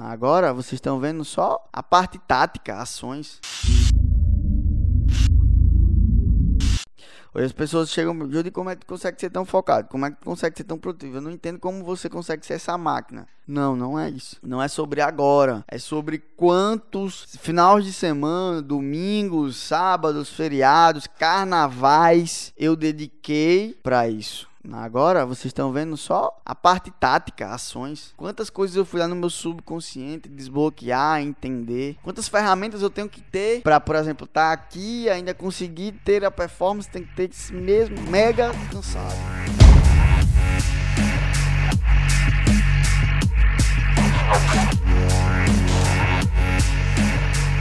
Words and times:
Agora 0.00 0.52
vocês 0.52 0.74
estão 0.74 0.98
vendo 0.98 1.24
só 1.24 1.68
a 1.72 1.82
parte 1.82 2.18
tática, 2.18 2.76
ações. 2.80 3.40
Hoje 7.32 7.46
as 7.46 7.52
pessoas 7.52 7.90
chegam, 7.90 8.16
Judy, 8.30 8.52
como 8.52 8.70
é 8.70 8.76
que 8.76 8.82
tu 8.82 8.86
consegue 8.86 9.20
ser 9.20 9.28
tão 9.28 9.44
focado? 9.44 9.88
Como 9.88 10.06
é 10.06 10.10
que 10.10 10.18
tu 10.18 10.24
consegue 10.24 10.56
ser 10.56 10.62
tão 10.62 10.78
produtivo? 10.78 11.16
Eu 11.16 11.20
não 11.20 11.32
entendo 11.32 11.58
como 11.58 11.82
você 11.82 12.08
consegue 12.08 12.46
ser 12.46 12.54
essa 12.54 12.78
máquina. 12.78 13.26
Não, 13.46 13.74
não 13.74 13.98
é 13.98 14.08
isso. 14.08 14.36
Não 14.40 14.62
é 14.62 14.68
sobre 14.68 15.00
agora. 15.00 15.64
É 15.66 15.76
sobre 15.78 16.18
quantos 16.18 17.36
finais 17.40 17.84
de 17.84 17.92
semana, 17.92 18.62
domingos, 18.62 19.56
sábados, 19.56 20.30
feriados, 20.30 21.08
carnavais 21.18 22.52
eu 22.56 22.76
dediquei 22.76 23.76
para 23.82 24.08
isso. 24.08 24.48
Agora 24.72 25.26
vocês 25.26 25.46
estão 25.46 25.72
vendo 25.72 25.96
só 25.96 26.40
a 26.44 26.54
parte 26.54 26.90
tática, 26.90 27.48
ações. 27.48 28.14
Quantas 28.16 28.48
coisas 28.48 28.76
eu 28.76 28.84
fui 28.84 29.00
lá 29.00 29.08
no 29.08 29.16
meu 29.16 29.30
subconsciente 29.30 30.28
desbloquear, 30.28 31.20
entender. 31.20 31.96
Quantas 32.02 32.28
ferramentas 32.28 32.82
eu 32.82 32.90
tenho 32.90 33.08
que 33.08 33.20
ter 33.20 33.62
para, 33.62 33.80
por 33.80 33.96
exemplo, 33.96 34.24
estar 34.24 34.48
tá 34.48 34.52
aqui 34.52 35.02
e 35.02 35.10
ainda 35.10 35.34
conseguir 35.34 35.92
ter 36.04 36.24
a 36.24 36.30
performance, 36.30 36.88
tem 36.88 37.04
que 37.04 37.14
ter 37.14 37.30
esse 37.30 37.52
mesmo 37.52 38.00
mega 38.02 38.52
cansado. 38.70 39.14